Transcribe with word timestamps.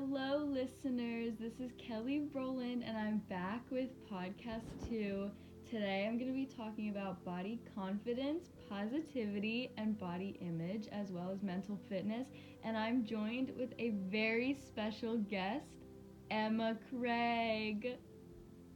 Hello, 0.00 0.38
listeners. 0.38 1.34
This 1.38 1.60
is 1.60 1.72
Kelly 1.76 2.22
Rowland, 2.32 2.82
and 2.86 2.96
I'm 2.96 3.18
back 3.28 3.60
with 3.70 3.90
podcast 4.10 4.64
two. 4.88 5.30
Today, 5.68 6.06
I'm 6.08 6.16
going 6.16 6.30
to 6.30 6.34
be 6.34 6.46
talking 6.46 6.88
about 6.88 7.22
body 7.22 7.60
confidence, 7.74 8.48
positivity, 8.66 9.72
and 9.76 9.98
body 9.98 10.38
image, 10.40 10.88
as 10.90 11.12
well 11.12 11.30
as 11.30 11.42
mental 11.42 11.78
fitness. 11.90 12.28
And 12.64 12.78
I'm 12.78 13.04
joined 13.04 13.52
with 13.58 13.74
a 13.78 13.90
very 14.10 14.54
special 14.54 15.18
guest, 15.18 15.84
Emma 16.30 16.78
Craig. 16.88 17.98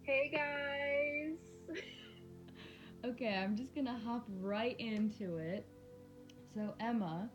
Hey 0.02 0.30
guys! 0.30 1.78
okay, 3.06 3.38
I'm 3.42 3.56
just 3.56 3.74
going 3.74 3.86
to 3.86 3.96
hop 4.04 4.26
right 4.42 4.78
into 4.78 5.38
it. 5.38 5.66
So, 6.54 6.74
Emma, 6.80 7.30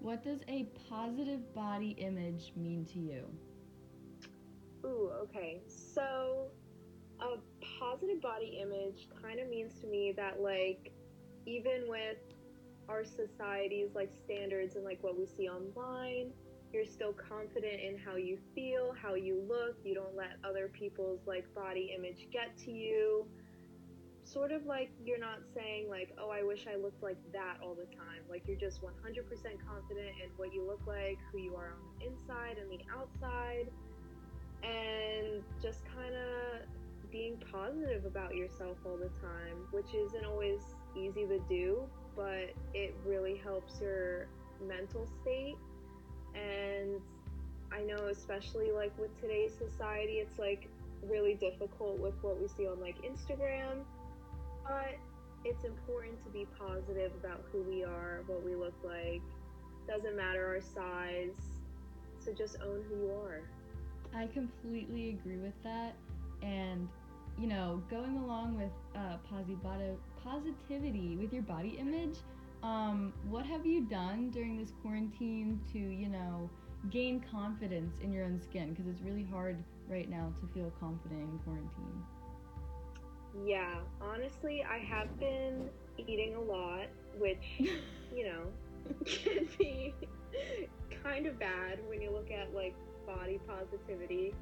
what 0.00 0.24
does 0.24 0.40
a 0.48 0.66
positive 0.88 1.54
body 1.54 1.90
image 1.98 2.52
mean 2.56 2.84
to 2.86 2.98
you? 2.98 3.24
Ooh, 4.84 5.10
okay. 5.22 5.60
So, 5.68 6.48
a 7.20 7.36
positive 7.78 8.20
body 8.22 8.58
image 8.62 9.08
kind 9.22 9.38
of 9.40 9.48
means 9.48 9.78
to 9.80 9.86
me 9.86 10.12
that, 10.16 10.40
like, 10.40 10.92
even 11.46 11.84
with 11.88 12.16
our 12.88 13.04
society's 13.04 13.94
like 13.94 14.10
standards 14.24 14.74
and 14.74 14.84
like 14.84 14.98
what 15.02 15.16
we 15.16 15.26
see 15.26 15.48
online, 15.48 16.32
you're 16.72 16.84
still 16.84 17.12
confident 17.12 17.80
in 17.80 17.96
how 17.98 18.16
you 18.16 18.38
feel, 18.54 18.94
how 19.00 19.14
you 19.14 19.44
look. 19.48 19.76
You 19.84 19.94
don't 19.94 20.16
let 20.16 20.38
other 20.44 20.68
people's 20.68 21.20
like 21.26 21.52
body 21.54 21.94
image 21.96 22.28
get 22.32 22.56
to 22.64 22.70
you 22.70 23.26
sort 24.32 24.52
of 24.52 24.64
like 24.66 24.90
you're 25.04 25.18
not 25.18 25.40
saying 25.54 25.88
like 25.88 26.14
oh 26.18 26.30
i 26.30 26.42
wish 26.42 26.66
i 26.72 26.76
looked 26.76 27.02
like 27.02 27.16
that 27.32 27.56
all 27.62 27.74
the 27.74 27.86
time. 27.96 28.22
Like 28.28 28.42
you're 28.46 28.58
just 28.58 28.80
100% 28.82 28.86
confident 29.66 30.08
in 30.22 30.30
what 30.36 30.54
you 30.54 30.64
look 30.64 30.80
like 30.86 31.18
who 31.32 31.38
you 31.38 31.56
are 31.56 31.72
on 31.74 31.80
the 31.98 32.06
inside 32.06 32.58
and 32.58 32.70
the 32.70 32.84
outside 32.96 33.66
and 34.62 35.42
just 35.60 35.84
kind 35.84 36.14
of 36.14 37.10
being 37.10 37.42
positive 37.50 38.04
about 38.04 38.36
yourself 38.36 38.76
all 38.86 38.96
the 38.96 39.10
time 39.20 39.56
which 39.72 39.94
isn't 39.94 40.24
always 40.24 40.60
easy 40.96 41.26
to 41.26 41.40
do 41.48 41.82
but 42.14 42.54
it 42.74 42.94
really 43.04 43.36
helps 43.36 43.80
your 43.80 44.28
mental 44.64 45.08
state. 45.22 45.56
And 46.34 47.00
i 47.72 47.82
know 47.82 48.08
especially 48.08 48.70
like 48.70 48.96
with 48.98 49.18
today's 49.20 49.52
society 49.54 50.14
it's 50.14 50.38
like 50.38 50.68
really 51.08 51.34
difficult 51.34 51.98
with 51.98 52.14
what 52.22 52.40
we 52.40 52.46
see 52.46 52.66
on 52.66 52.80
like 52.80 52.96
instagram 53.02 53.84
but 54.66 54.96
it's 55.44 55.64
important 55.64 56.22
to 56.24 56.30
be 56.30 56.46
positive 56.58 57.12
about 57.18 57.44
who 57.50 57.62
we 57.62 57.82
are, 57.84 58.22
what 58.26 58.44
we 58.44 58.54
look 58.54 58.74
like. 58.84 59.22
Doesn't 59.88 60.16
matter 60.16 60.46
our 60.46 60.60
size. 60.60 61.34
So 62.18 62.32
just 62.32 62.56
own 62.62 62.84
who 62.88 62.96
you 62.96 63.12
are. 63.12 63.42
I 64.14 64.26
completely 64.26 65.10
agree 65.10 65.38
with 65.38 65.54
that. 65.62 65.94
And, 66.42 66.88
you 67.38 67.46
know, 67.46 67.82
going 67.90 68.16
along 68.18 68.58
with 68.58 68.72
uh, 68.94 69.16
positivity 70.22 71.16
with 71.16 71.32
your 71.32 71.42
body 71.42 71.76
image, 71.80 72.16
um, 72.62 73.14
what 73.28 73.46
have 73.46 73.64
you 73.64 73.82
done 73.86 74.30
during 74.30 74.58
this 74.58 74.72
quarantine 74.82 75.58
to, 75.72 75.78
you 75.78 76.08
know, 76.08 76.50
gain 76.90 77.24
confidence 77.30 77.94
in 78.02 78.12
your 78.12 78.24
own 78.24 78.38
skin? 78.40 78.70
Because 78.70 78.86
it's 78.86 79.00
really 79.00 79.26
hard 79.30 79.56
right 79.88 80.10
now 80.10 80.30
to 80.40 80.46
feel 80.52 80.70
confident 80.78 81.22
in 81.22 81.38
quarantine. 81.38 82.02
Yeah, 83.44 83.76
honestly, 84.00 84.64
I 84.68 84.78
have 84.78 85.18
been 85.18 85.68
eating 85.98 86.34
a 86.34 86.40
lot, 86.40 86.86
which, 87.18 87.44
you 87.58 88.24
know, 88.24 88.46
can 89.04 89.48
be 89.58 89.94
kind 91.02 91.26
of 91.26 91.38
bad 91.38 91.78
when 91.88 92.00
you 92.02 92.10
look 92.10 92.30
at 92.30 92.54
like 92.54 92.74
body 93.06 93.40
positivity. 93.46 94.34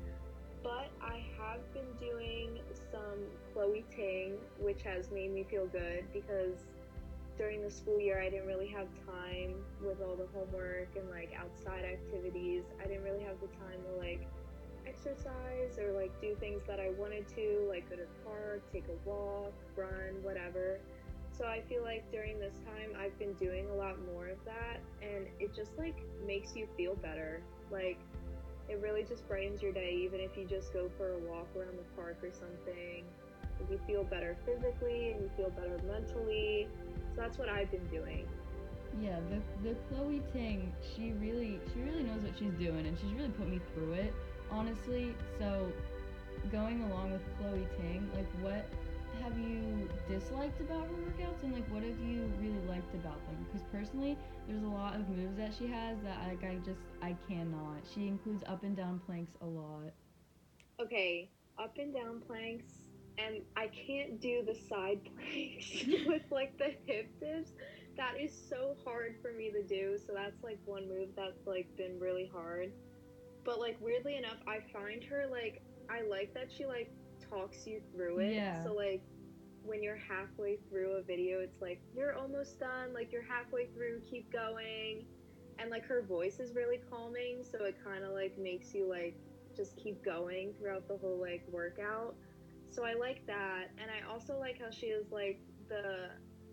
But 0.63 0.91
I 1.01 1.23
have 1.39 1.61
been 1.73 1.93
doing 2.01 2.59
some 2.91 3.19
Chloe 3.53 3.85
Ting, 3.95 4.35
which 4.59 4.83
has 4.83 5.11
made 5.11 5.33
me 5.33 5.45
feel 5.49 5.67
good 5.67 6.05
because 6.13 6.67
during 7.37 7.63
the 7.63 7.71
school 7.71 8.01
year 8.01 8.21
I 8.21 8.29
didn't 8.29 8.49
really 8.49 8.67
have 8.69 8.89
time 9.07 9.55
with 9.81 10.01
all 10.01 10.17
the 10.17 10.27
homework 10.35 10.89
and 10.97 11.09
like 11.11 11.31
outside 11.39 11.85
activities. 11.85 12.65
I 12.83 12.89
didn't 12.89 13.05
really 13.05 13.23
have 13.23 13.41
the 13.41 13.47
time 13.47 13.79
to 13.87 14.01
like 14.01 14.27
exercise 14.89 15.79
or 15.79 15.93
like 15.93 16.19
do 16.21 16.35
things 16.41 16.63
that 16.67 16.81
I 16.81 16.91
wanted 16.99 17.29
to, 17.35 17.67
like 17.69 17.89
go 17.89 17.97
to 17.97 18.03
the 18.03 18.25
park, 18.25 18.63
take 18.73 18.85
a 18.89 19.09
walk, 19.09 19.53
run, 19.77 20.23
whatever. 20.23 20.79
So 21.37 21.45
I 21.45 21.63
feel 21.69 21.83
like 21.83 22.11
during 22.11 22.41
this 22.41 22.55
time 22.65 22.91
I've 22.99 23.17
been 23.19 23.35
doing 23.35 23.69
a 23.71 23.75
lot 23.75 23.97
more 24.13 24.29
of 24.29 24.39
that 24.45 24.79
and 25.03 25.27
it 25.39 25.55
just 25.55 25.77
like 25.79 25.97
makes 26.27 26.57
you 26.57 26.67
feel 26.77 26.95
better. 26.97 27.43
Like 27.71 27.99
it 28.69 28.81
really 28.81 29.05
just 29.05 29.27
brightens 29.29 29.63
your 29.63 29.73
day 29.73 29.95
even 30.05 30.21
if 30.21 30.37
you 30.37 30.47
just 30.47 30.73
go 30.73 30.91
for 30.97 31.15
a 31.15 31.19
walk 31.19 31.49
around 31.57 31.79
the 31.79 31.87
park 31.95 32.19
or 32.23 32.33
something. 32.33 33.05
You 33.71 33.81
feel 33.87 34.05
better 34.05 34.37
physically 34.47 35.13
and 35.13 35.23
you 35.23 35.31
feel 35.37 35.51
better 35.51 35.81
mentally. 35.87 36.69
So 37.15 37.21
that's 37.21 37.39
what 37.39 37.49
I've 37.49 37.71
been 37.71 37.87
doing. 37.89 38.27
Yeah, 39.01 39.19
the 39.29 39.69
the 39.69 39.77
Chloe 39.89 40.23
Ting, 40.33 40.73
she 40.95 41.13
really 41.21 41.61
she 41.73 41.81
really 41.81 42.03
knows 42.03 42.23
what 42.23 42.33
she's 42.39 42.55
doing 42.55 42.87
and 42.87 42.99
she's 42.99 43.13
really 43.13 43.31
put 43.31 43.49
me 43.49 43.61
through 43.75 43.93
it 43.93 44.15
honestly, 44.51 45.15
so 45.39 45.73
going 46.51 46.83
along 46.85 47.13
with 47.13 47.23
Chloe 47.39 47.67
Ting, 47.77 48.09
like 48.15 48.29
what 48.43 48.65
have 49.23 49.37
you 49.39 49.89
disliked 50.09 50.61
about 50.61 50.87
her 50.87 50.95
workouts 50.95 51.43
and 51.43 51.53
like 51.53 51.69
what 51.71 51.83
have 51.83 51.99
you 52.01 52.31
really 52.41 52.61
liked 52.69 52.95
about 52.95 53.25
them? 53.27 53.47
Because 53.47 53.67
personally, 53.73 54.17
there's 54.47 54.63
a 54.63 54.67
lot 54.67 54.95
of 54.95 55.09
moves 55.09 55.37
that 55.37 55.53
she 55.59 55.67
has 55.67 55.99
that 56.05 56.19
like 56.29 56.45
I 56.45 56.57
just 56.65 56.81
I 57.03 57.17
cannot. 57.29 57.83
She 57.95 58.09
includes 58.09 58.45
up 58.47 58.63
and 58.63 58.77
down 58.77 59.01
planks 59.07 59.33
a 59.43 59.47
lot. 59.47 59.93
Okay, 60.81 61.31
up 61.59 61.77
and 61.79 61.93
down 61.93 62.21
planks 62.21 62.85
and 63.19 63.43
I 63.57 63.67
can't 63.69 64.21
do 64.21 64.43
the 64.47 64.55
side 64.55 65.01
planks 65.17 65.85
with 66.07 66.23
like 66.31 66.57
the 66.59 66.73
hip 66.87 67.11
dips. 67.21 67.51
That 67.97 68.15
is 68.21 68.33
so 68.49 68.77
hard 68.85 69.17
for 69.21 69.33
me 69.33 69.51
to 69.51 69.63
do. 69.63 69.99
So 70.07 70.13
that's 70.15 70.43
like 70.43 70.59
one 70.65 70.89
move 70.89 71.09
that's 71.17 71.47
like 71.47 71.67
been 71.77 71.99
really 71.99 72.31
hard. 72.33 72.73
But 73.49 73.61
like 73.61 73.79
weirdly 73.81 74.19
enough, 74.19 74.37
I 74.47 74.59
find 74.75 75.03
her 75.05 75.25
like 75.31 75.63
I 75.89 76.03
like 76.07 76.35
that 76.35 76.53
she 76.53 76.67
like 76.67 76.93
talks 77.31 77.67
you 77.67 77.81
through 77.95 78.19
it. 78.19 78.35
Yeah. 78.35 78.63
So 78.63 78.75
like 78.75 79.01
when 79.63 79.83
you're 79.83 79.97
halfway 79.97 80.59
through 80.69 80.99
a 80.99 81.03
video, 81.03 81.41
it's 81.41 81.63
like 81.63 81.81
you're 81.97 82.15
almost 82.15 82.61
done, 82.61 82.93
like 82.93 83.11
you're 83.11 83.25
halfway 83.25 83.69
through, 83.69 84.03
keep 84.03 84.31
going. 84.31 85.07
And 85.59 85.71
like 85.71 85.87
her 85.87 86.03
voice 86.03 86.41
is 86.41 86.55
really 86.55 86.79
calming, 86.91 87.43
so 87.43 87.65
it 87.65 87.77
kind 87.83 88.05
of 88.05 88.13
like 88.13 88.37
makes 88.37 88.75
you 88.75 88.87
like 88.87 89.17
just 89.57 89.79
keep 89.79 90.05
going 90.05 90.53
throughout 90.59 90.87
the 90.87 90.99
whole 90.99 91.19
like 91.19 91.43
workout. 91.51 92.17
So 92.69 92.85
I 92.85 92.93
like 92.93 93.27
that, 93.29 93.69
and 93.79 93.91
I 93.91 94.07
also 94.13 94.39
like 94.39 94.61
how 94.61 94.71
she 94.71 94.89
is 94.89 95.11
like 95.11 95.41
the 95.71 96.11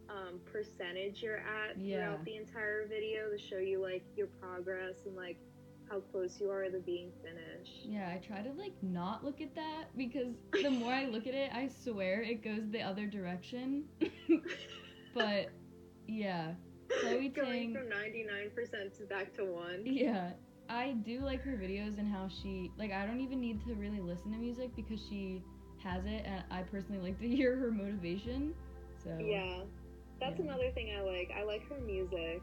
um, 0.09 0.39
percentage 0.45 1.21
you're 1.21 1.39
at 1.39 1.77
yeah. 1.77 1.97
throughout 1.97 2.23
the 2.23 2.37
entire 2.37 2.87
video 2.87 3.29
to 3.29 3.37
show 3.37 3.57
you 3.57 3.81
like 3.81 4.05
your 4.15 4.27
progress 4.27 4.95
and 5.05 5.15
like 5.17 5.37
how 5.89 5.99
close 5.99 6.39
you 6.39 6.49
are 6.49 6.63
to 6.63 6.79
being 6.79 7.11
finished. 7.23 7.85
Yeah, 7.85 8.09
I 8.13 8.17
try 8.25 8.41
to 8.41 8.51
like 8.53 8.73
not 8.81 9.23
look 9.23 9.41
at 9.41 9.53
that 9.55 9.85
because 9.97 10.35
the 10.61 10.69
more 10.69 10.91
I 10.91 11.05
look 11.05 11.27
at 11.27 11.33
it, 11.33 11.51
I 11.53 11.69
swear 11.83 12.21
it 12.21 12.43
goes 12.43 12.69
the 12.71 12.81
other 12.81 13.05
direction. 13.07 13.85
but 15.13 15.49
yeah, 16.07 16.53
Chloe 17.01 17.29
Going 17.29 17.73
from 17.73 17.87
99% 17.87 18.97
to 18.97 19.05
back 19.05 19.33
to 19.35 19.45
1. 19.45 19.81
Yeah. 19.85 20.31
I 20.67 20.93
do 21.05 21.19
like 21.19 21.43
her 21.43 21.51
videos 21.51 21.99
and 21.99 22.11
how 22.11 22.27
she 22.27 22.71
like 22.77 22.91
I 22.91 23.05
don't 23.05 23.21
even 23.21 23.39
need 23.39 23.63
to 23.65 23.75
really 23.75 23.99
listen 23.99 24.31
to 24.31 24.37
music 24.37 24.75
because 24.75 24.99
she 24.99 25.43
has 25.83 26.03
it 26.05 26.23
and 26.25 26.43
I 26.49 26.63
personally 26.63 27.01
like 27.01 27.19
to 27.19 27.27
hear 27.35 27.55
her 27.57 27.71
motivation. 27.71 28.53
So 29.03 29.15
Yeah. 29.21 29.61
That's 30.19 30.39
yeah. 30.39 30.45
another 30.45 30.71
thing 30.71 30.95
I 30.97 31.01
like. 31.01 31.31
I 31.37 31.43
like 31.43 31.67
her 31.69 31.79
music. 31.81 32.41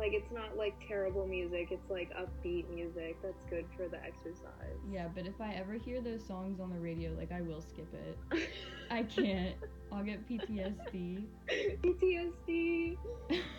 Like 0.00 0.14
it's 0.14 0.32
not 0.32 0.56
like 0.56 0.72
terrible 0.88 1.26
music. 1.26 1.68
It's 1.70 1.90
like 1.90 2.10
upbeat 2.16 2.70
music 2.74 3.18
that's 3.22 3.42
good 3.50 3.66
for 3.76 3.86
the 3.86 3.98
exercise. 4.02 4.78
Yeah, 4.90 5.08
but 5.14 5.26
if 5.26 5.38
I 5.42 5.52
ever 5.52 5.74
hear 5.74 6.00
those 6.00 6.24
songs 6.24 6.58
on 6.58 6.72
the 6.72 6.78
radio, 6.78 7.12
like 7.18 7.30
I 7.30 7.42
will 7.42 7.60
skip 7.60 7.92
it. 7.92 8.48
I 8.90 9.02
can't. 9.02 9.56
I'll 9.92 10.02
get 10.02 10.26
PTSD. 10.26 11.26
PTSD. 11.84 12.96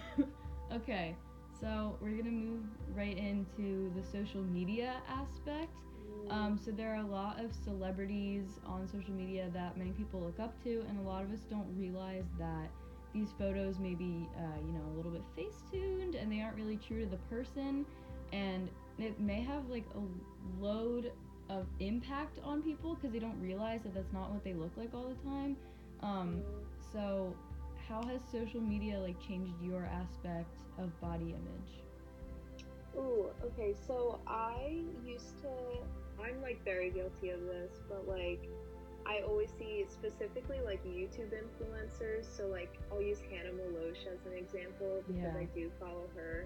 okay. 0.73 1.15
So, 1.59 1.95
we're 2.01 2.09
going 2.09 2.23
to 2.23 2.31
move 2.31 2.63
right 2.95 3.15
into 3.15 3.93
the 3.95 4.01
social 4.11 4.41
media 4.41 4.95
aspect. 5.07 5.71
Mm. 6.25 6.33
Um, 6.33 6.59
so 6.65 6.71
there 6.71 6.91
are 6.95 7.03
a 7.03 7.07
lot 7.07 7.39
of 7.39 7.53
celebrities 7.53 8.45
on 8.65 8.87
social 8.87 9.13
media 9.13 9.47
that 9.53 9.77
many 9.77 9.91
people 9.91 10.21
look 10.21 10.39
up 10.39 10.59
to, 10.63 10.83
and 10.89 10.97
a 10.97 11.03
lot 11.03 11.23
of 11.23 11.31
us 11.31 11.41
don't 11.51 11.67
realize 11.77 12.25
that 12.39 12.71
these 13.13 13.29
photos 13.37 13.77
may 13.77 13.93
be, 13.93 14.27
uh, 14.37 14.59
you 14.65 14.73
know, 14.73 14.81
a 14.91 14.93
little 14.95 15.11
bit 15.11 15.21
face 15.35 15.60
aren't 16.41 16.55
really 16.55 16.77
true 16.77 17.03
to 17.03 17.09
the 17.09 17.17
person, 17.29 17.85
and 18.33 18.69
it 18.97 19.19
may 19.19 19.41
have 19.41 19.69
like 19.69 19.85
a 19.95 20.61
load 20.61 21.11
of 21.49 21.65
impact 21.79 22.39
on 22.43 22.61
people 22.61 22.95
because 22.95 23.11
they 23.11 23.19
don't 23.19 23.39
realize 23.41 23.81
that 23.83 23.93
that's 23.93 24.13
not 24.13 24.31
what 24.31 24.43
they 24.43 24.53
look 24.53 24.71
like 24.77 24.93
all 24.93 25.09
the 25.09 25.29
time. 25.29 25.57
Um, 26.01 26.41
so, 26.93 27.35
how 27.87 28.03
has 28.03 28.21
social 28.31 28.61
media 28.61 28.99
like 28.99 29.19
changed 29.19 29.53
your 29.61 29.85
aspect 29.85 30.57
of 30.77 30.99
body 31.01 31.29
image? 31.29 31.81
Ooh, 32.97 33.29
okay. 33.43 33.73
So 33.87 34.19
I 34.27 34.81
used 35.05 35.41
to. 35.41 35.49
I'm 36.23 36.41
like 36.41 36.63
very 36.63 36.89
guilty 36.91 37.29
of 37.29 37.41
this, 37.41 37.71
but 37.89 38.07
like 38.07 38.49
I 39.05 39.21
always 39.27 39.49
see 39.57 39.85
specifically 39.89 40.59
like 40.63 40.83
YouTube 40.85 41.31
influencers. 41.33 42.25
So 42.25 42.47
like 42.47 42.79
I'll 42.91 43.01
use 43.01 43.19
Hannah 43.29 43.51
Meloche 43.51 44.07
as 44.13 44.25
an 44.25 44.33
example 44.37 45.03
because 45.07 45.21
Yeah. 45.33 45.37
I 45.39 45.45
do 45.55 45.71
follow 45.79 46.07
her. 46.15 46.45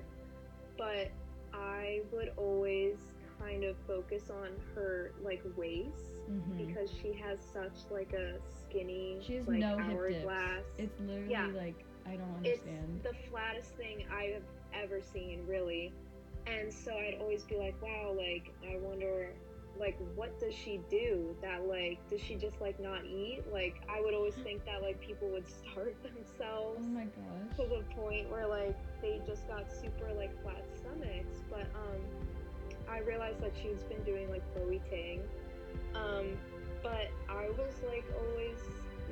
But 0.78 1.12
I 1.54 2.02
would 2.12 2.32
always 2.38 2.98
kind 3.40 3.64
of 3.64 3.76
focus 3.88 4.30
on 4.30 4.52
her 4.74 5.12
like 5.24 5.42
waist 5.58 6.22
Mhm. 6.30 6.68
because 6.68 6.90
she 7.02 7.14
has 7.14 7.40
such 7.42 7.92
like 7.92 8.14
a 8.14 8.40
skinny 8.48 9.20
She 9.22 9.36
has 9.36 9.48
like 9.48 9.60
no 9.60 9.78
hourglass. 9.78 10.64
It's 10.78 11.00
literally 11.02 11.32
Yeah. 11.32 11.48
like 11.56 11.76
I 12.06 12.16
don't 12.18 12.36
understand. 12.38 13.02
it's 13.04 13.10
the 13.18 13.30
flattest 13.30 13.76
thing 13.76 14.06
I 14.12 14.26
have 14.26 14.44
ever 14.74 15.02
seen, 15.02 15.46
really. 15.48 15.92
And 16.48 16.72
so 16.72 16.94
I'd 16.94 17.18
always 17.20 17.44
be 17.44 17.58
like, 17.58 17.80
wow, 17.82 18.12
like 18.16 18.52
I 18.70 18.78
wonder, 18.78 19.34
like 19.80 19.98
what 20.16 20.40
does 20.40 20.54
she 20.54 20.80
do? 20.90 21.36
That 21.42 21.68
like 21.68 22.00
does 22.10 22.22
she 22.22 22.36
just 22.36 22.62
like 22.62 22.80
not 22.80 23.06
eat? 23.06 23.44
Like 23.52 23.76
I 23.90 24.02
would 24.02 24.14
always 24.14 24.36
think 24.36 24.66
that 24.66 24.82
like 24.82 25.00
people 25.02 25.28
would 25.30 25.46
starve 25.72 25.96
oh 26.04 26.08
themselves 26.08 26.86
my 26.88 27.04
to 27.04 27.64
gosh. 27.64 27.70
the 27.70 27.96
point 27.96 28.30
where 28.32 28.48
like 28.48 28.76
they 29.02 29.22
just 29.26 29.48
got 29.48 29.72
super 29.72 30.14
like 30.14 30.32
flat 30.42 30.64
stomachs. 30.78 31.42
But 31.50 31.68
um, 31.76 32.02
I 32.90 33.00
realized 33.00 33.42
that 33.42 33.52
she's 33.62 33.84
been 33.84 34.04
doing 34.04 34.30
like 34.30 34.44
Chloe 34.54 34.82
Ting. 34.90 35.22
Um, 35.94 36.38
but 36.84 37.10
I 37.30 37.50
was 37.58 37.74
like 37.88 38.06
always 38.20 38.60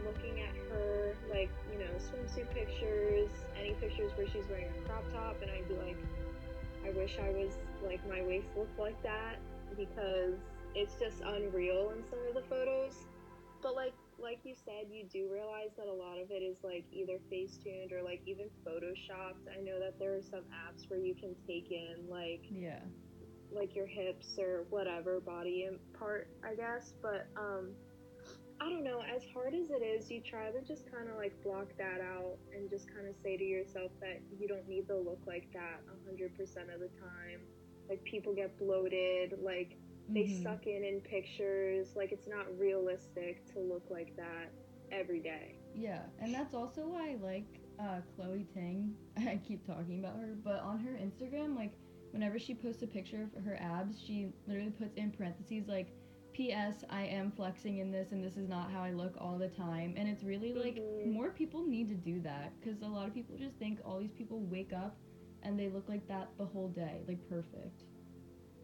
looking 0.05 0.41
at 0.41 0.55
her 0.69 1.15
like 1.29 1.49
you 1.71 1.79
know 1.79 1.91
swimsuit 1.99 2.49
pictures, 2.53 3.29
any 3.59 3.73
pictures 3.73 4.11
where 4.15 4.27
she's 4.27 4.47
wearing 4.49 4.67
a 4.67 4.87
crop 4.87 5.03
top, 5.11 5.41
and 5.41 5.51
I'd 5.51 5.67
be 5.67 5.75
like, 5.75 5.97
I 6.85 6.91
wish 6.91 7.17
I 7.19 7.29
was 7.31 7.57
like 7.85 8.07
my 8.07 8.21
waist 8.23 8.47
looked 8.55 8.77
like 8.79 9.01
that 9.03 9.37
because 9.77 10.35
it's 10.75 10.95
just 10.99 11.21
unreal 11.21 11.91
in 11.95 12.03
some 12.09 12.19
of 12.27 12.33
the 12.35 12.47
photos. 12.49 12.95
But 13.61 13.75
like 13.75 13.93
like 14.19 14.39
you 14.43 14.53
said, 14.55 14.87
you 14.91 15.05
do 15.11 15.27
realize 15.31 15.71
that 15.77 15.87
a 15.87 15.93
lot 15.93 16.19
of 16.21 16.29
it 16.31 16.43
is 16.43 16.57
like 16.63 16.85
either 16.91 17.17
Facetuned 17.31 17.91
or 17.91 18.03
like 18.03 18.21
even 18.25 18.47
photoshopped. 18.67 19.47
I 19.51 19.61
know 19.61 19.79
that 19.79 19.97
there 19.99 20.15
are 20.15 20.21
some 20.21 20.45
apps 20.53 20.89
where 20.89 20.99
you 20.99 21.15
can 21.15 21.35
take 21.47 21.71
in 21.71 22.07
like 22.09 22.43
Yeah. 22.49 22.79
like 23.51 23.75
your 23.75 23.87
hips 23.87 24.37
or 24.37 24.65
whatever 24.69 25.19
body 25.19 25.67
part, 25.97 26.27
I 26.43 26.55
guess. 26.55 26.93
But 27.01 27.27
um, 27.37 27.71
I 28.61 28.69
don't 28.69 28.83
know. 28.83 29.01
As 29.01 29.23
hard 29.33 29.53
as 29.55 29.69
it 29.71 29.83
is, 29.83 30.11
you 30.11 30.21
try 30.21 30.51
to 30.51 30.61
just 30.61 30.89
kind 30.91 31.09
of 31.09 31.15
like 31.17 31.33
block 31.43 31.67
that 31.77 31.99
out 32.01 32.37
and 32.55 32.69
just 32.69 32.87
kind 32.93 33.07
of 33.07 33.15
say 33.23 33.35
to 33.37 33.43
yourself 33.43 33.91
that 34.01 34.21
you 34.39 34.47
don't 34.47 34.67
need 34.67 34.87
to 34.87 34.95
look 34.97 35.19
like 35.25 35.47
that 35.53 35.81
hundred 36.05 36.35
percent 36.37 36.69
of 36.73 36.79
the 36.79 36.89
time. 36.99 37.41
Like 37.89 38.03
people 38.03 38.33
get 38.33 38.57
bloated, 38.59 39.33
like 39.43 39.77
they 40.13 40.27
Mhm. 40.27 40.43
suck 40.43 40.67
in 40.67 40.83
in 40.83 41.01
pictures. 41.01 41.93
Like 41.95 42.11
it's 42.11 42.27
not 42.27 42.45
realistic 42.57 43.45
to 43.53 43.59
look 43.59 43.83
like 43.89 44.15
that 44.17 44.51
every 44.91 45.19
day. 45.21 45.59
Yeah, 45.75 46.01
and 46.19 46.33
that's 46.33 46.53
also 46.53 46.87
why 46.87 47.11
I 47.11 47.15
like 47.21 47.61
uh, 47.79 48.01
Chloe 48.15 48.45
Ting. 48.53 48.95
I 49.17 49.39
keep 49.45 49.65
talking 49.65 49.99
about 49.99 50.17
her, 50.17 50.35
but 50.43 50.59
on 50.61 50.79
her 50.79 50.91
Instagram, 50.91 51.55
like 51.55 51.73
whenever 52.11 52.39
she 52.39 52.53
posts 52.53 52.83
a 52.83 52.87
picture 52.87 53.27
of 53.35 53.43
her 53.43 53.57
abs, 53.59 53.99
she 53.99 54.29
literally 54.47 54.71
puts 54.71 54.95
in 54.97 55.11
parentheses 55.11 55.67
like, 55.67 55.89
"P.S. 56.33 56.83
I 56.89 57.03
am 57.03 57.31
flexing 57.31 57.79
in 57.79 57.91
this, 57.91 58.11
and 58.11 58.23
this 58.23 58.37
is 58.37 58.47
not 58.49 58.71
how 58.71 58.81
I 58.83 58.91
look 58.91 59.15
all 59.19 59.37
the 59.37 59.49
time." 59.49 59.95
And 59.97 60.07
it's 60.07 60.23
really 60.23 60.53
like 60.53 60.81
Mhm. 60.81 61.03
more 61.03 61.31
people 61.31 61.65
need 61.65 61.89
to 61.89 61.95
do 61.95 62.21
that 62.21 62.53
because 62.59 62.81
a 62.81 62.87
lot 62.87 63.07
of 63.07 63.13
people 63.13 63.35
just 63.37 63.55
think 63.57 63.79
all 63.83 63.99
these 63.99 64.13
people 64.13 64.41
wake 64.41 64.73
up 64.73 64.97
and 65.43 65.59
they 65.59 65.69
look 65.69 65.89
like 65.89 66.07
that 66.07 66.29
the 66.37 66.45
whole 66.45 66.69
day, 66.69 67.01
like 67.07 67.27
perfect. 67.29 67.83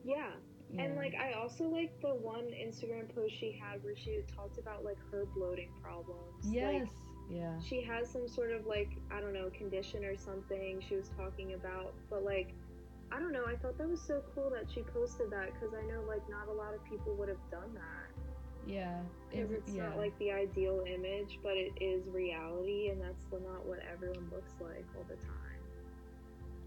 Yeah. 0.03 0.31
And 0.77 0.95
like 0.95 1.15
I 1.15 1.33
also 1.33 1.65
like 1.65 1.99
the 2.01 2.09
one 2.09 2.45
Instagram 2.53 3.13
post 3.13 3.33
she 3.39 3.59
had 3.59 3.83
where 3.83 3.95
she 3.95 4.21
talked 4.35 4.59
about 4.59 4.83
like 4.85 4.97
her 5.11 5.25
bloating 5.35 5.69
problems. 5.81 6.45
yes, 6.45 6.83
Like 6.83 6.89
yeah, 7.31 7.59
she 7.59 7.81
has 7.83 8.09
some 8.09 8.27
sort 8.27 8.51
of 8.51 8.65
like 8.67 8.89
I 9.11 9.19
don't 9.19 9.33
know 9.33 9.49
condition 9.57 10.05
or 10.05 10.15
something 10.15 10.81
she 10.87 10.95
was 10.95 11.09
talking 11.17 11.53
about, 11.53 11.93
but 12.09 12.23
like 12.23 12.53
I 13.11 13.17
don't 13.19 13.31
know. 13.31 13.45
I 13.47 13.55
thought 13.55 13.77
that 13.79 13.89
was 13.89 14.01
so 14.01 14.21
cool 14.35 14.51
that 14.51 14.69
she 14.71 14.83
posted 14.83 15.31
that 15.31 15.53
because 15.53 15.73
I 15.73 15.81
know 15.89 16.01
like 16.07 16.21
not 16.29 16.47
a 16.47 16.53
lot 16.53 16.75
of 16.75 16.83
people 16.85 17.15
would 17.15 17.29
have 17.29 17.41
done 17.49 17.73
that 17.73 18.09
yeah, 18.69 18.99
because 19.29 19.49
re- 19.49 19.57
it's 19.57 19.73
yeah. 19.73 19.87
not 19.87 19.97
like 19.97 20.17
the 20.19 20.31
ideal 20.31 20.83
image, 20.87 21.39
but 21.41 21.53
it 21.57 21.73
is 21.81 22.07
reality, 22.13 22.89
and 22.89 23.01
that's 23.01 23.25
not 23.31 23.65
what 23.65 23.79
everyone 23.91 24.29
looks 24.31 24.53
like 24.61 24.85
all 24.95 25.05
the 25.09 25.15
time. 25.15 25.61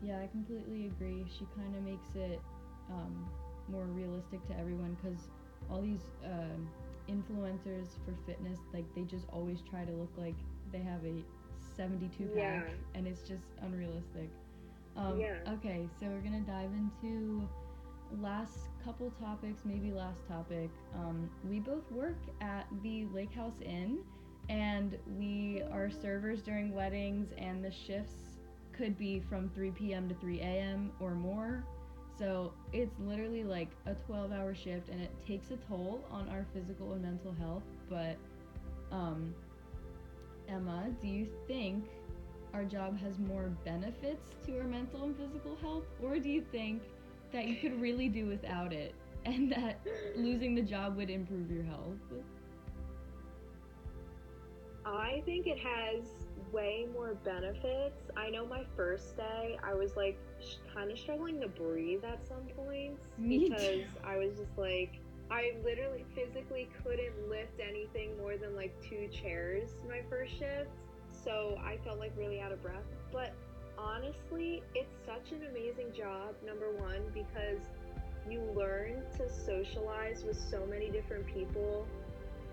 Yeah, 0.03 0.19
I 0.19 0.27
completely 0.27 0.87
agree. 0.87 1.25
She 1.39 1.47
kind 1.57 1.77
of 1.77 1.83
makes 1.83 2.09
it 2.17 2.41
um, 2.91 3.25
more 3.69 3.85
realistic 3.87 4.47
to 4.49 4.59
everyone 4.59 4.97
because 5.03 5.19
all 5.71 5.81
these 5.83 6.03
um, 6.25 6.69
influencers 7.09 7.89
for 8.05 8.15
fitness, 8.27 8.59
like 8.73 8.85
they 8.95 9.03
just 9.03 9.27
always 9.33 9.59
try 9.69 9.85
to 9.85 9.93
look 9.93 10.13
like 10.17 10.35
they 10.73 10.81
have 10.81 11.05
a 11.05 11.23
72 11.77 12.27
pack, 12.27 12.37
Yeah. 12.37 12.63
and 12.95 13.07
it's 13.07 13.23
just 13.23 13.45
unrealistic. 13.63 14.31
Um, 14.97 15.19
Yeah. 15.21 15.37
Okay, 15.55 15.89
so 15.99 16.07
we're 16.07 16.21
gonna 16.21 16.41
dive 16.41 16.71
into 16.73 17.49
last 18.21 18.59
couple 18.85 19.11
topics, 19.13 19.63
maybe 19.65 19.91
last 19.93 20.27
topic. 20.29 20.71
Um, 20.95 21.31
we 21.49 21.61
both 21.61 21.91
work 21.91 22.19
at 22.41 22.67
the 22.83 23.07
Lake 23.07 23.33
House 23.33 23.61
Inn, 23.63 24.01
and 24.51 24.99
we 25.19 25.63
are 25.71 25.89
servers 25.91 26.43
during 26.43 26.75
weddings, 26.75 27.33
and 27.39 27.65
the 27.65 27.71
shifts 27.71 28.39
could 28.73 28.99
be 28.99 29.21
from 29.21 29.49
3 29.51 29.71
p.m. 29.71 30.09
to 30.09 30.15
3 30.17 30.41
a.m. 30.41 30.93
or 31.01 31.15
more. 31.15 31.65
So 32.23 32.53
it's 32.73 32.95
literally 33.01 33.43
like 33.43 33.71
a 33.85 33.95
12 33.95 34.31
hour 34.31 34.55
shift 34.55 34.91
and 34.91 35.03
it 35.03 35.11
takes 35.27 35.51
a 35.51 35.57
toll 35.57 36.05
on 36.09 36.29
our 36.29 36.47
physical 36.55 36.93
and 36.93 37.03
mental 37.03 37.35
health. 37.41 37.65
But, 37.91 38.17
um, 38.93 39.35
Emma, 40.49 40.95
do 41.01 41.09
you 41.09 41.27
think 41.49 41.85
our 42.55 42.65
job 42.65 42.97
has 43.01 43.19
more 43.19 43.51
benefits 43.65 44.31
to 44.47 44.57
our 44.61 44.69
mental 44.69 45.03
and 45.03 45.17
physical 45.17 45.57
health? 45.63 45.83
Or 46.01 46.21
do 46.21 46.31
you 46.31 46.43
think 46.53 46.83
that 47.33 47.49
you 47.49 47.57
could 47.57 47.81
really 47.81 48.09
do 48.09 48.27
without 48.27 48.73
it 48.73 48.95
and 49.25 49.51
that 49.51 49.81
losing 50.15 50.55
the 50.55 50.63
job 50.63 50.97
would 50.97 51.11
improve 51.11 51.51
your 51.51 51.65
health? 51.65 51.99
I 54.87 55.23
think 55.27 55.49
it 55.49 55.59
has 55.59 56.05
way 56.53 56.87
more 56.93 57.15
benefits. 57.25 58.11
I 58.17 58.31
know 58.31 58.47
my 58.47 58.65
first 58.77 59.17
day, 59.17 59.59
I 59.63 59.75
was 59.75 59.97
like 59.97 60.19
sh- 60.41 60.57
kind 60.75 60.91
of 60.91 60.99
struggling 60.99 61.41
to 61.41 61.49
breathe 61.49 62.05
at 62.05 62.27
some 62.27 62.47
points 62.57 63.03
Me 63.19 63.49
because 63.49 63.59
too. 63.59 63.85
I 64.05 64.17
was 64.19 64.37
just 64.39 64.57
like, 64.59 65.01
I 65.31 65.53
literally 65.65 66.05
physically 66.15 66.69
couldn't 66.83 67.29
lift 67.29 67.61
anything 67.61 68.17
more 68.19 68.37
than 68.37 68.55
like 68.55 68.75
two 68.83 69.09
chairs 69.09 69.71
my 69.89 70.01
first 70.11 70.33
shift. 70.39 70.71
So 71.11 71.59
I 71.65 71.79
felt 71.85 71.99
like 71.99 72.13
really 72.17 72.41
out 72.41 72.53
of 72.53 72.63
breath. 72.63 72.85
But 73.13 73.33
honestly, 73.79 74.63
it's 74.75 74.95
such 75.07 75.33
an 75.33 75.47
amazing 75.51 75.93
job, 75.97 76.35
number 76.45 76.71
one, 76.73 77.01
because 77.15 77.61
you 78.29 78.41
learn 78.57 79.03
to 79.17 79.29
socialize 79.29 80.25
with 80.25 80.37
so 80.39 80.67
many 80.67 80.91
different 80.91 81.27
people. 81.27 81.87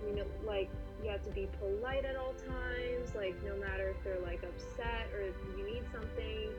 You 0.08 0.16
know, 0.16 0.26
like 0.46 0.70
you 1.04 1.10
have 1.10 1.24
to 1.24 1.32
be 1.32 1.48
polite 1.60 2.06
at 2.06 2.16
all 2.16 2.34
times 2.34 3.16
like 3.16 3.36
no 3.46 3.56
matter 3.58 3.90
if 3.90 4.04
they're 4.04 4.20
like 4.22 4.44
upset 4.44 5.08
or 5.14 5.22
if 5.22 5.36
you 5.58 5.66
need 5.66 5.84
something 5.92 6.50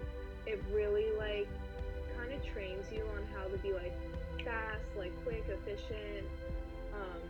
it 0.47 0.63
really 0.73 1.07
like 1.19 1.49
kind 2.17 2.33
of 2.33 2.45
trains 2.45 2.87
you 2.93 3.05
on 3.17 3.23
how 3.35 3.45
to 3.47 3.57
be 3.59 3.73
like 3.73 3.95
fast 4.45 4.85
like 4.97 5.13
quick 5.25 5.45
efficient 5.49 6.27
um 6.95 7.21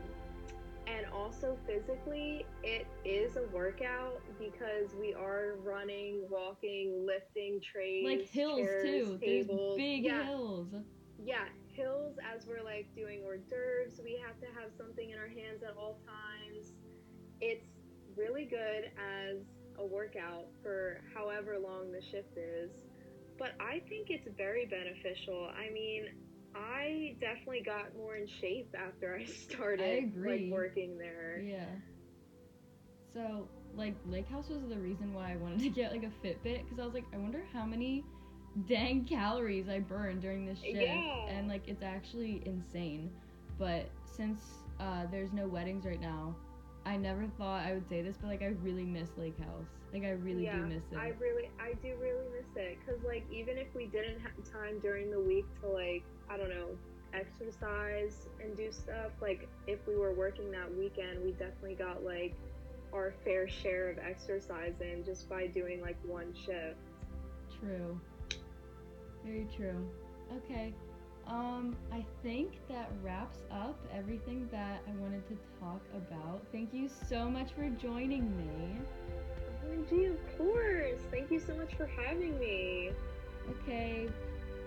and 0.86 1.06
also 1.12 1.56
physically 1.66 2.44
it 2.62 2.86
is 3.04 3.36
a 3.36 3.46
workout 3.54 4.20
because 4.38 4.90
we 5.00 5.12
are 5.14 5.54
running 5.62 6.22
walking 6.30 7.04
lifting 7.06 7.60
trays 7.60 8.04
Like 8.04 8.28
hills 8.28 8.58
chairs, 8.60 9.08
too. 9.08 9.18
tables 9.20 9.76
There's 9.76 9.88
big 9.88 10.04
yeah 10.04 10.24
hills. 10.26 10.68
yeah, 11.22 11.44
hills 11.76 12.16
as 12.34 12.46
we're 12.46 12.64
like 12.64 12.88
doing 12.96 13.20
hors 13.24 13.38
d'oeuvres, 13.50 14.00
we 14.02 14.18
have 14.26 14.38
to 14.40 14.46
have 14.58 14.72
something 14.76 15.10
in 15.10 15.18
our 15.18 15.28
hands 15.28 15.62
at 15.62 15.76
all 15.78 16.00
times. 16.06 16.72
It's 17.40 17.66
really 18.16 18.44
good 18.44 18.90
as 18.98 19.36
a 19.78 19.84
workout 19.86 20.46
for 20.62 21.00
however 21.14 21.56
long 21.58 21.90
the 21.92 22.02
shift 22.02 22.36
is. 22.36 22.70
But 23.38 23.52
I 23.60 23.80
think 23.88 24.08
it's 24.10 24.28
very 24.36 24.66
beneficial. 24.66 25.50
I 25.56 25.72
mean, 25.72 26.04
I 26.54 27.16
definitely 27.20 27.62
got 27.64 27.96
more 27.96 28.16
in 28.16 28.26
shape 28.40 28.74
after 28.78 29.16
I 29.16 29.24
started 29.48 30.04
agree. 30.04 30.50
like 30.50 30.52
working 30.52 30.98
there. 30.98 31.40
Yeah. 31.40 31.64
So, 33.14 33.48
like, 33.74 33.94
Lake 34.06 34.28
House 34.28 34.48
was 34.48 34.60
the 34.68 34.76
reason 34.76 35.12
why 35.14 35.32
I 35.32 35.36
wanted 35.36 35.60
to 35.60 35.70
get 35.70 35.90
like 35.92 36.04
a 36.04 36.26
Fitbit 36.26 36.64
because 36.64 36.78
I 36.78 36.84
was 36.84 36.94
like, 36.94 37.04
I 37.12 37.16
wonder 37.16 37.42
how 37.52 37.64
many 37.64 38.04
dang 38.68 39.04
calories 39.04 39.68
I 39.68 39.78
burned 39.78 40.20
during 40.22 40.44
this 40.44 40.58
shift, 40.60 40.76
Yeah. 40.80 41.26
and 41.28 41.48
like 41.48 41.66
it's 41.68 41.82
actually 41.82 42.42
insane. 42.46 43.10
But 43.58 43.88
since 44.04 44.40
uh, 44.78 45.06
there's 45.10 45.32
no 45.32 45.46
weddings 45.46 45.84
right 45.86 46.00
now, 46.00 46.34
I 46.90 46.96
never 46.96 47.28
thought 47.38 47.64
I 47.64 47.74
would 47.74 47.88
say 47.88 48.02
this, 48.02 48.16
but 48.20 48.26
like 48.26 48.42
I 48.42 48.52
really 48.64 48.82
miss 48.84 49.10
Lake 49.16 49.38
House. 49.38 49.68
Like 49.92 50.02
I 50.02 50.10
really 50.10 50.42
yeah, 50.42 50.56
do 50.56 50.66
miss 50.66 50.82
it. 50.90 50.98
I 50.98 51.12
really, 51.20 51.48
I 51.60 51.74
do 51.74 51.94
really 52.00 52.26
miss 52.36 52.48
it. 52.56 52.78
Cause 52.84 52.98
like 53.06 53.24
even 53.30 53.58
if 53.58 53.68
we 53.76 53.86
didn't 53.86 54.18
have 54.18 54.32
time 54.52 54.80
during 54.80 55.08
the 55.08 55.20
week 55.20 55.44
to 55.60 55.68
like, 55.68 56.02
I 56.28 56.36
don't 56.36 56.48
know, 56.48 56.76
exercise 57.14 58.26
and 58.42 58.56
do 58.56 58.72
stuff, 58.72 59.12
like 59.22 59.48
if 59.68 59.78
we 59.86 59.96
were 59.96 60.12
working 60.12 60.50
that 60.50 60.76
weekend, 60.76 61.22
we 61.24 61.30
definitely 61.30 61.76
got 61.76 62.02
like 62.02 62.34
our 62.92 63.14
fair 63.22 63.48
share 63.48 63.90
of 63.90 63.98
exercise 63.98 64.74
in 64.80 65.04
just 65.04 65.28
by 65.28 65.46
doing 65.46 65.80
like 65.80 65.96
one 66.04 66.34
shift. 66.34 66.74
True. 67.60 68.00
Very 69.24 69.46
true. 69.56 69.88
Okay. 70.38 70.74
Um, 71.30 71.76
I 71.92 72.04
think 72.24 72.58
that 72.68 72.90
wraps 73.04 73.38
up 73.52 73.78
everything 73.96 74.48
that 74.50 74.82
I 74.86 75.00
wanted 75.00 75.26
to 75.28 75.38
talk 75.60 75.80
about. 75.94 76.42
Thank 76.50 76.74
you 76.74 76.88
so 77.08 77.30
much 77.30 77.52
for 77.52 77.68
joining 77.80 78.36
me. 78.36 78.76
OMG, 79.64 80.10
of 80.10 80.38
course. 80.38 80.98
Thank 81.12 81.30
you 81.30 81.38
so 81.38 81.54
much 81.54 81.72
for 81.74 81.86
having 81.86 82.36
me. 82.40 82.90
Okay. 83.48 84.08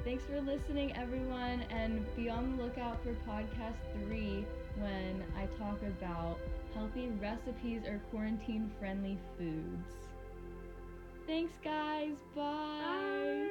Thanks 0.06 0.24
for 0.26 0.40
listening, 0.42 0.96
everyone, 0.96 1.66
and 1.70 2.06
be 2.16 2.30
on 2.30 2.56
the 2.56 2.64
lookout 2.64 3.04
for 3.04 3.14
podcast 3.30 3.76
three 3.94 4.46
when 4.78 5.24
I 5.38 5.46
talk 5.58 5.82
about 5.82 6.38
healthy 6.74 7.10
recipes 7.22 7.84
or 7.86 8.02
quarantine 8.10 8.72
friendly 8.80 9.18
foods. 9.38 9.90
Thanks, 11.28 11.54
guys. 11.64 12.16
Bye. 12.36 12.42
Bye. 12.82 13.43